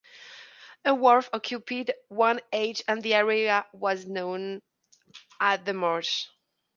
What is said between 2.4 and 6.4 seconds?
edge and the area was known as The Marsh.